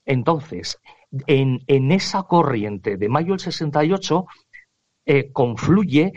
[0.07, 0.79] Entonces,
[1.27, 4.27] en, esa corriente de mayo del 68
[5.05, 6.15] eh, confluye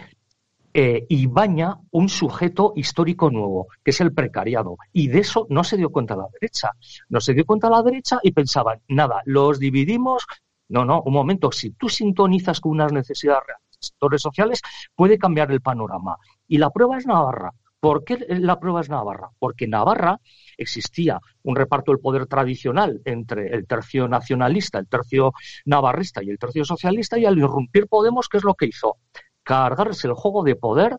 [0.74, 4.78] eh, y baña un sujeto histórico nuevo, que es el precariado.
[4.94, 6.72] Y de eso no se dio cuenta la derecha.
[7.10, 10.26] No se dio cuenta la derecha y pensaban, nada, los dividimos.
[10.70, 14.62] No, no, un momento, si tú sintonizas con unas necesidades reales sectores sociales,
[14.96, 16.17] puede cambiar el panorama.
[16.48, 17.52] Y la prueba es Navarra.
[17.80, 19.30] ¿Por qué la prueba es Navarra?
[19.39, 20.20] Porque en Navarra
[20.56, 25.34] existía un reparto del poder tradicional entre el tercio nacionalista, el tercio
[25.65, 28.98] navarrista y el tercio socialista, y al irrumpir Podemos, ¿qué es lo que hizo?
[29.44, 30.98] cargarse el juego de poder,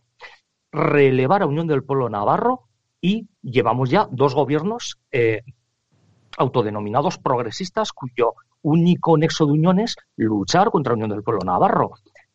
[0.71, 2.69] relevar a Unión del Pueblo Navarro
[3.01, 5.43] y llevamos ya dos gobiernos eh,
[6.39, 11.93] autodenominados progresistas cuyo único nexo de unión es luchar contra Unión del Pueblo Navarro.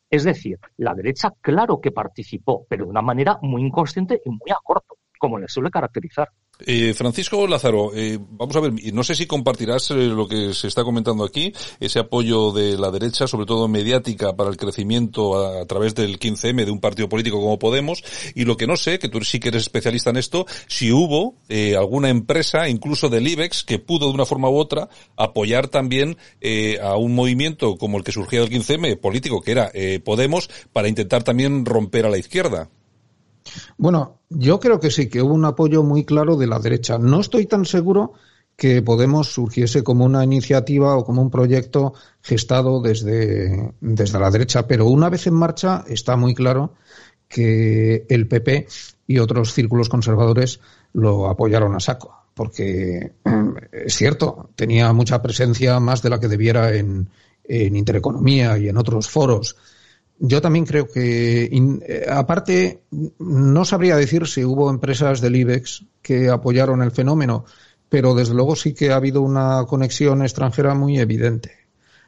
[0.09, 4.51] Es decir, la derecha claro que participó, pero de una manera muy inconsciente y muy
[4.51, 6.29] a corto, como le suele caracterizar.
[6.65, 10.67] Eh, Francisco Lázaro, eh, vamos a ver, no sé si compartirás eh, lo que se
[10.67, 15.65] está comentando aquí, ese apoyo de la derecha, sobre todo mediática, para el crecimiento a,
[15.65, 19.07] través del 15M de un partido político como Podemos, y lo que no sé, que
[19.07, 23.63] tú sí que eres especialista en esto, si hubo eh, alguna empresa, incluso del IBEX,
[23.63, 28.03] que pudo de una forma u otra apoyar también eh, a un movimiento como el
[28.03, 29.71] que surgía del 15M político, que era
[30.03, 32.69] Podemos, para intentar también romper a la izquierda.
[33.77, 36.97] Bueno, yo creo que sí, que hubo un apoyo muy claro de la derecha.
[36.97, 38.13] No estoy tan seguro
[38.57, 44.67] que Podemos surgiese como una iniciativa o como un proyecto gestado desde, desde la derecha,
[44.67, 46.73] pero una vez en marcha está muy claro
[47.27, 48.67] que el PP
[49.05, 50.59] y otros círculos conservadores
[50.93, 53.13] lo apoyaron a saco, porque
[53.71, 57.09] es cierto, tenía mucha presencia más de la que debiera en,
[57.43, 59.55] en Intereconomía y en otros foros
[60.19, 62.81] yo también creo que, eh, aparte,
[63.19, 67.45] no sabría decir si hubo empresas del IBEX que apoyaron el fenómeno,
[67.89, 71.51] pero desde luego sí que ha habido una conexión extranjera muy evidente.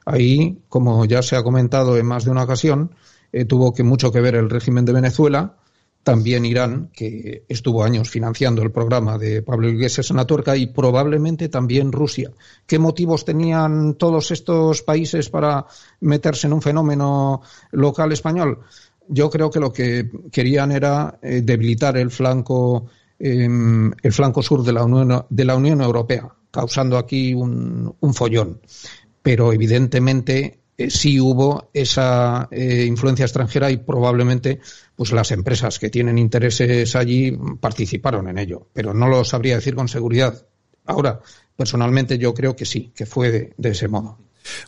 [0.05, 2.95] Ahí, como ya se ha comentado en más de una ocasión,
[3.31, 5.57] eh, tuvo que mucho que ver el régimen de Venezuela,
[6.03, 10.67] también Irán, que estuvo años financiando el programa de Pablo Iglesias en la tuerca, y
[10.67, 12.31] probablemente también Rusia.
[12.65, 15.65] ¿Qué motivos tenían todos estos países para
[16.01, 18.59] meterse en un fenómeno local español?
[19.07, 22.85] Yo creo que lo que querían era eh, debilitar el flanco,
[23.17, 28.13] em, el flanco sur de la, Unión, de la Unión Europea, causando aquí un, un
[28.13, 28.61] follón.
[29.21, 34.61] Pero evidentemente eh, sí hubo esa eh, influencia extranjera y probablemente
[34.95, 39.75] pues las empresas que tienen intereses allí participaron en ello, pero no lo sabría decir
[39.75, 40.47] con seguridad.
[40.85, 41.19] Ahora,
[41.57, 44.19] personalmente yo creo que sí, que fue de, ese modo.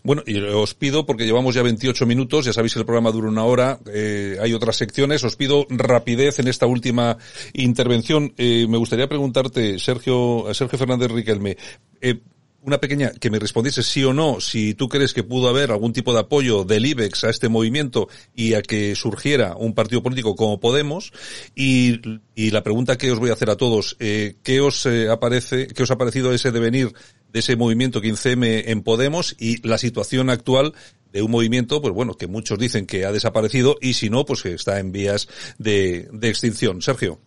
[0.04, 3.30] Bueno, y os pido, porque llevamos ya 28 minutos, ya sabéis que el programa dura
[3.30, 7.18] una hora, eh, hay otras secciones, os pido rapidez en esta última
[7.54, 8.34] intervención.
[8.38, 11.56] me gustaría preguntarte, Sergio, Sergio Fernández Riquelme,
[12.64, 15.94] una pequeña, que me respondiese sí o no, si tú crees que pudo haber algún
[15.94, 20.36] tipo de apoyo del IBEX a este movimiento y a que surgiera un partido político
[20.36, 21.12] como Podemos.
[21.56, 22.02] Y,
[22.36, 25.68] y la pregunta que os voy a hacer a todos, eh, ¿qué os eh, aparece,
[25.68, 26.94] qué os ha parecido ese devenir
[27.32, 30.74] de ese movimiento 15M en Podemos y la situación actual
[31.12, 34.44] de un movimiento, pues bueno, que muchos dicen que ha desaparecido y si no, pues
[34.44, 36.82] que está en vías de, de extinción.
[36.82, 37.20] Sergio.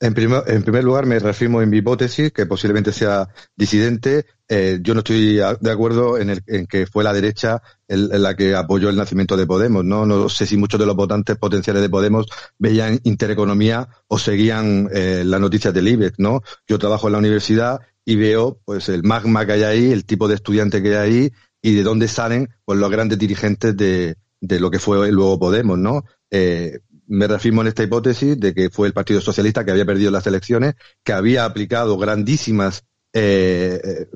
[0.00, 4.26] En primer, en primer lugar, me reafirmo en mi hipótesis, que posiblemente sea disidente.
[4.48, 8.36] Eh, yo no estoy de acuerdo en, el, en que fue la derecha en, la
[8.36, 9.84] que apoyó el nacimiento de Podemos.
[9.84, 10.06] ¿no?
[10.06, 12.26] no sé si muchos de los votantes potenciales de Podemos
[12.58, 16.18] veían intereconomía o seguían eh, las noticias del IBEX.
[16.18, 16.42] ¿no?
[16.68, 20.28] Yo trabajo en la universidad y veo pues el magma que hay ahí, el tipo
[20.28, 24.60] de estudiante que hay ahí y de dónde salen pues, los grandes dirigentes de, de
[24.60, 25.76] lo que fue luego Podemos.
[25.76, 26.04] ¿no?
[26.30, 30.10] Eh, me reafirmo en esta hipótesis de que fue el Partido Socialista que había perdido
[30.10, 34.06] las elecciones, que había aplicado grandísimas eh, eh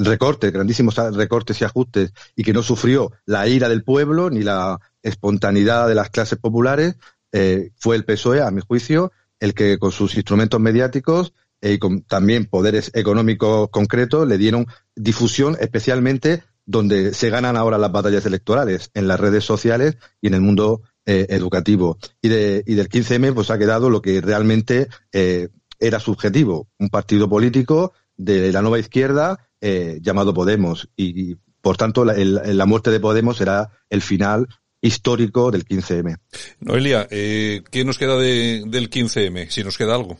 [0.00, 4.80] recortes, grandísimos recortes y ajustes y que no sufrió la ira del pueblo ni la
[5.02, 6.96] espontaneidad de las clases populares,
[7.32, 12.02] eh, fue el PSOE, a mi juicio, el que con sus instrumentos mediáticos y con
[12.02, 18.90] también poderes económicos concretos le dieron difusión especialmente donde se ganan ahora las batallas electorales,
[18.94, 21.98] en las redes sociales y en el mundo eh, educativo.
[22.20, 26.88] Y, de, y del 15M pues ha quedado lo que realmente eh, era subjetivo, un
[26.88, 30.88] partido político de la nueva izquierda eh, llamado Podemos.
[30.96, 34.46] Y, por tanto la, la, muerte de Podemos será el final
[34.80, 36.18] histórico del 15M.
[36.60, 39.48] Noelia, eh, ¿qué nos queda de, del 15M?
[39.48, 40.16] Si nos queda algo.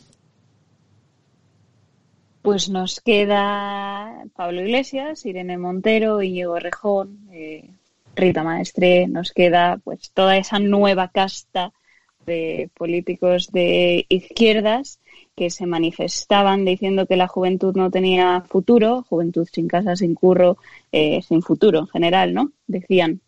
[2.41, 7.69] Pues nos queda Pablo Iglesias, Irene Montero, Íñigo Rejón, eh,
[8.17, 11.71] Rita Maestre, nos queda pues toda esa nueva casta
[12.25, 14.99] de políticos de izquierdas
[15.35, 20.57] que se manifestaban diciendo que la juventud no tenía futuro, juventud sin casa, sin curro,
[20.91, 22.51] eh, sin futuro en general, ¿no?
[22.65, 23.21] Decían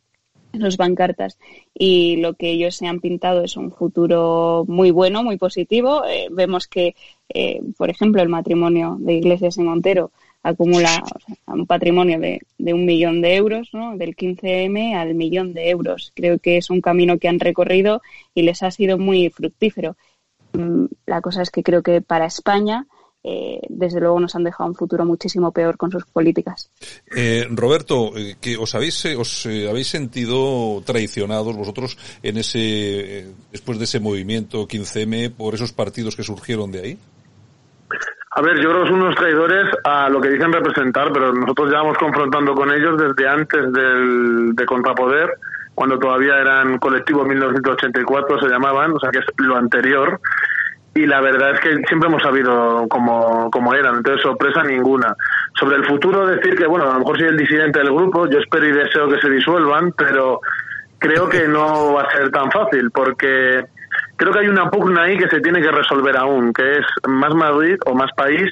[0.51, 1.37] los bancartas
[1.73, 6.03] y lo que ellos se han pintado es un futuro muy bueno, muy positivo.
[6.05, 6.95] Eh, vemos que,
[7.29, 10.11] eh, por ejemplo, el matrimonio de Iglesias y Montero
[10.43, 11.03] acumula
[11.47, 13.97] un patrimonio de, de, un millón de euros, ¿no?
[13.97, 16.11] del 15M al millón de euros.
[16.15, 18.01] Creo que es un camino que han recorrido
[18.33, 19.97] y les ha sido muy fructífero.
[20.53, 22.87] Mm, la cosa es que creo que para España
[23.21, 26.69] eh, desde luego nos han dejado un futuro muchísimo peor con sus políticas.
[27.15, 33.77] Eh, Roberto, eh, que os habéis eh, os habéis sentido traicionados vosotros en ese después
[33.77, 36.97] de ese movimiento 15M por esos partidos que surgieron de ahí.
[38.31, 41.71] A ver, yo creo que son unos traidores a lo que dicen representar, pero nosotros
[41.71, 45.31] ya vamos confrontando con ellos desde antes del, de Contrapoder,
[45.73, 50.19] cuando todavía eran colectivo 1984 se llamaban, o sea que es lo anterior
[50.93, 55.15] y la verdad es que siempre hemos sabido cómo, cómo eran, entonces sorpresa ninguna.
[55.57, 58.39] Sobre el futuro decir que, bueno, a lo mejor soy el disidente del grupo, yo
[58.39, 60.41] espero y deseo que se disuelvan, pero
[60.97, 63.65] creo que no va a ser tan fácil, porque
[64.19, 67.33] creo que hay una pugna ahí que se tiene que resolver aún, que es más
[67.33, 68.51] Madrid o más país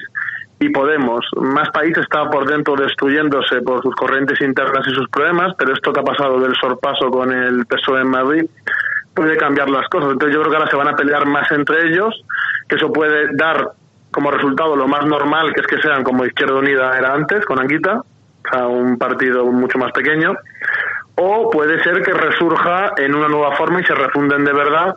[0.59, 1.19] y Podemos.
[1.35, 5.91] Más país está por dentro destruyéndose por sus corrientes internas y sus problemas, pero esto
[5.91, 8.45] que ha pasado del sorpaso con el PSOE en Madrid
[9.13, 10.13] puede cambiar las cosas.
[10.13, 12.15] Entonces yo creo que ahora se van a pelear más entre ellos,
[12.69, 13.71] que eso puede dar
[14.09, 17.59] como resultado lo más normal, que es que sean como Izquierda Unida era antes, con
[17.59, 20.33] Anguita, o sea, un partido mucho más pequeño,
[21.15, 24.95] o puede ser que resurja en una nueva forma y se refunden de verdad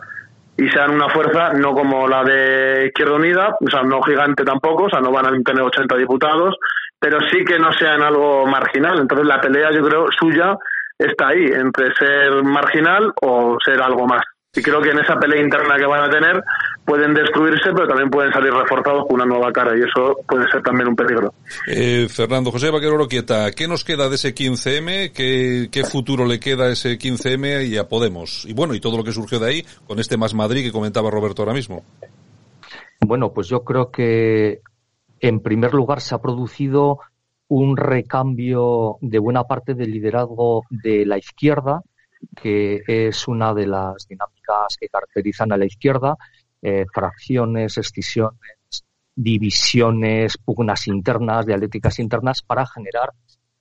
[0.60, 4.84] y sean una fuerza no como la de Izquierda Unida, o sea, no gigante tampoco,
[4.84, 6.54] o sea, no van a tener 80 diputados,
[6.98, 9.00] pero sí que no sean algo marginal.
[9.00, 10.54] Entonces la pelea, yo creo, suya
[10.98, 14.20] está ahí, entre ser marginal o ser algo más.
[14.54, 16.42] Y creo que en esa pelea interna que van a tener
[16.84, 20.62] pueden destruirse, pero también pueden salir reforzados con una nueva cara y eso puede ser
[20.62, 21.32] también un peligro.
[21.66, 25.12] Eh, Fernando José Vaquero Quieta, ¿qué nos queda de ese 15M?
[25.12, 28.44] ¿Qué, ¿Qué futuro le queda a ese 15M y a Podemos?
[28.46, 31.10] Y bueno, y todo lo que surgió de ahí con este Más Madrid que comentaba
[31.10, 31.84] Roberto ahora mismo.
[33.00, 34.60] Bueno, pues yo creo que
[35.20, 36.98] en primer lugar se ha producido
[37.48, 41.82] un recambio de buena parte del liderazgo de la izquierda,
[42.40, 46.16] que es una de las dinámicas que caracterizan a la izquierda,
[46.62, 53.10] eh, fracciones, escisiones, divisiones, pugnas internas, dialécticas internas, para generar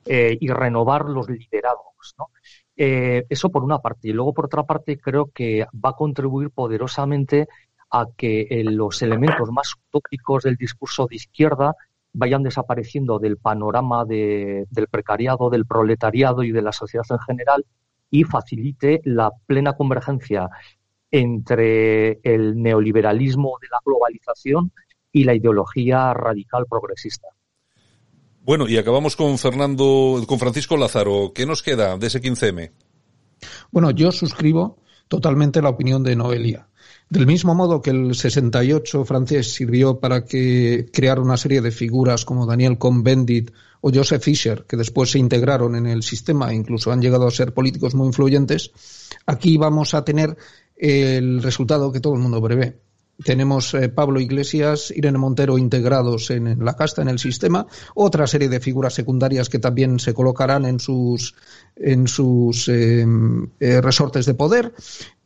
[0.06, 2.16] eh, y renovar los liderazgos.
[2.18, 2.30] ¿no?
[2.76, 4.08] Eh, eso por una parte.
[4.08, 7.48] Y luego, por otra parte, creo que va a contribuir poderosamente
[7.92, 11.76] a que eh, los elementos más utópicos del discurso de izquierda
[12.14, 17.66] vayan desapareciendo del panorama de, del precariado, del proletariado y de la sociedad en general
[18.10, 20.50] y facilite la plena convergencia
[21.12, 24.72] entre el neoliberalismo de la globalización
[25.12, 27.28] y la ideología radical progresista.
[28.42, 31.32] Bueno, y acabamos con Fernando, con Francisco Lázaro.
[31.34, 32.72] ¿Qué nos queda de ese 15M?
[33.72, 36.68] Bueno, yo suscribo totalmente la opinión de Noelia.
[37.10, 42.24] Del mismo modo que el 68 francés sirvió para que crear una serie de figuras
[42.24, 46.92] como Daniel Cohn-Bendit o Joseph Fischer, que después se integraron en el sistema e incluso
[46.92, 48.72] han llegado a ser políticos muy influyentes,
[49.26, 50.38] aquí vamos a tener
[50.80, 52.80] el resultado que todo el mundo prevé.
[53.24, 58.48] Tenemos eh, Pablo Iglesias, Irene Montero integrados en, la casta, en el sistema, otra serie
[58.48, 61.36] de figuras secundarias que también se colocarán en sus,
[61.76, 64.74] en sus em, eh, resortes de poder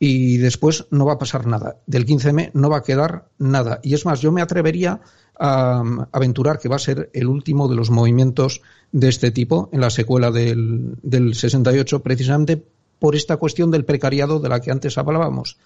[0.00, 1.76] y después no va a pasar nada.
[1.86, 3.78] Del 15M no va a quedar nada.
[3.84, 5.00] Y es más, yo me atrevería
[5.38, 9.68] a, a aventurar que va a ser el último de los movimientos de este tipo
[9.72, 12.64] en la secuela del, del 68, precisamente
[13.04, 15.58] por esta cuestión del precariado de la que antes hablábamos.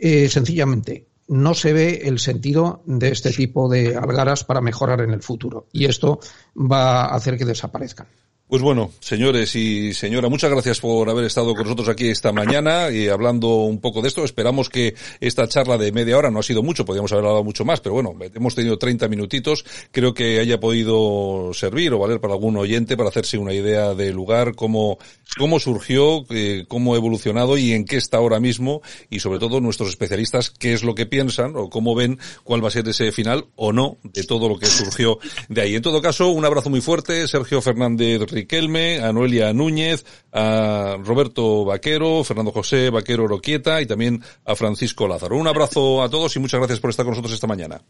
[0.00, 5.12] Eh, sencillamente, no se ve el sentido de este tipo de algaras para mejorar en
[5.12, 6.18] el futuro y esto
[6.56, 8.08] va a hacer que desaparezcan.
[8.46, 12.90] Pues bueno, señores y señora, muchas gracias por haber estado con nosotros aquí esta mañana
[12.90, 14.22] y hablando un poco de esto.
[14.22, 17.64] Esperamos que esta charla de media hora no ha sido mucho, podríamos haber hablado mucho
[17.64, 19.64] más, pero bueno, hemos tenido 30 minutitos.
[19.90, 24.14] Creo que haya podido servir o valer para algún oyente para hacerse una idea del
[24.14, 24.98] lugar, cómo,
[25.38, 29.62] cómo surgió, eh, cómo ha evolucionado y en qué está ahora mismo y sobre todo
[29.62, 33.10] nuestros especialistas qué es lo que piensan o cómo ven cuál va a ser ese
[33.10, 35.18] final o no de todo lo que surgió
[35.48, 35.74] de ahí.
[35.76, 41.64] En todo caso, un abrazo muy fuerte, Sergio Fernández Riquelme, a Noelia Núñez, a Roberto
[41.64, 45.36] Vaquero, Fernando José Vaquero Roquieta y también a Francisco Lázaro.
[45.36, 47.80] Un abrazo a todos y muchas gracias por estar con nosotros esta mañana.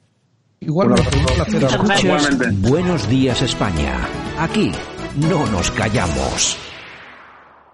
[0.61, 1.65] Igualmente, un placer.
[1.65, 4.09] Escuchas Buenos días España.
[4.39, 4.73] Aquí
[5.17, 6.64] no nos callamos.